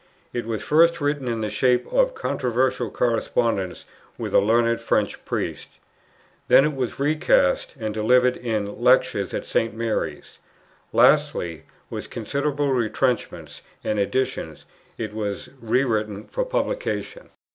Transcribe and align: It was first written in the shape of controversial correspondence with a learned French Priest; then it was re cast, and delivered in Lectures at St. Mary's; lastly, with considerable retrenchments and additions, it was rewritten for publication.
It 0.33 0.47
was 0.47 0.63
first 0.63 0.99
written 0.99 1.27
in 1.27 1.41
the 1.41 1.49
shape 1.51 1.85
of 1.93 2.15
controversial 2.15 2.89
correspondence 2.89 3.85
with 4.17 4.33
a 4.33 4.39
learned 4.39 4.81
French 4.81 5.23
Priest; 5.25 5.69
then 6.47 6.65
it 6.65 6.73
was 6.73 6.99
re 6.99 7.15
cast, 7.15 7.75
and 7.79 7.93
delivered 7.93 8.35
in 8.35 8.81
Lectures 8.81 9.31
at 9.31 9.45
St. 9.45 9.75
Mary's; 9.75 10.39
lastly, 10.91 11.65
with 11.91 12.09
considerable 12.09 12.71
retrenchments 12.71 13.61
and 13.83 13.99
additions, 13.99 14.65
it 14.97 15.13
was 15.13 15.49
rewritten 15.61 16.23
for 16.23 16.45
publication. 16.45 17.29